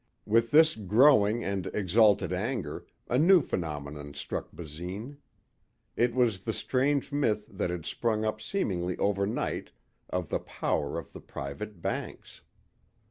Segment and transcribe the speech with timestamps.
[0.25, 5.17] With this growing and exalted anger, a new phenomenon struck Basine.
[5.95, 9.69] It was the strange myth that had sprung up seemingly overnight
[10.09, 12.41] of the power of the private banks.